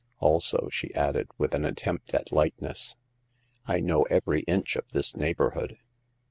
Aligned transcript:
Also," 0.17 0.67
she 0.71 0.91
added, 0.95 1.27
with 1.37 1.53
an 1.53 1.63
attempt 1.63 2.11
at 2.15 2.31
lightness," 2.31 2.95
I 3.67 3.81
know 3.81 4.01
every 4.09 4.39
inch 4.47 4.75
of 4.75 4.85
this 4.93 5.15
neighborhood." 5.15 5.77